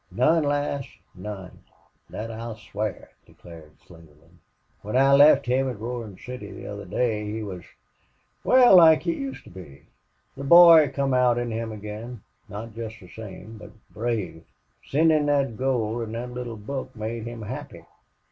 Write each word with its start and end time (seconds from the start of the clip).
"None, 0.11 0.41
lass, 0.41 0.87
none! 1.13 1.59
Thet 2.09 2.31
I'll 2.31 2.55
swear," 2.57 3.11
declared 3.27 3.77
Slingerland. 3.85 4.39
"When 4.81 4.97
I 4.97 5.13
left 5.13 5.45
him 5.45 5.69
at 5.69 5.79
Roarin' 5.79 6.17
City 6.17 6.51
the 6.51 6.65
other 6.65 6.85
day 6.85 7.31
he 7.31 7.43
was 7.43 7.63
wal, 8.43 8.77
like 8.77 9.03
he 9.03 9.13
used 9.13 9.43
to 9.43 9.51
be. 9.51 9.83
The 10.35 10.43
boy 10.43 10.89
come 10.91 11.13
out 11.13 11.37
in 11.37 11.51
him 11.51 11.71
again, 11.71 12.23
not 12.49 12.73
jest 12.73 12.99
the 12.99 13.09
same, 13.09 13.59
but 13.59 13.73
brave. 13.91 14.43
Sendin' 14.89 15.27
thet 15.27 15.55
gold 15.55 16.01
an' 16.07 16.13
thet 16.13 16.31
little 16.31 16.57
book 16.57 16.95
made 16.95 17.27
him 17.27 17.43
happy.... 17.43 17.85